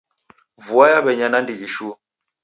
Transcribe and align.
Vua 0.65 0.85
yaw'enya 0.93 1.27
nandighi 1.29 1.67
shuu. 1.75 1.93